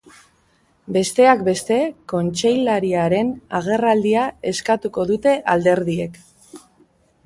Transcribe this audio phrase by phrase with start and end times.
[0.95, 1.77] Besteak beste,
[2.13, 6.21] kontseilariaren agerraldia eskatuko dute alderdiek.